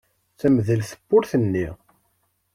[0.39, 1.67] Temdel tewwurt-nni.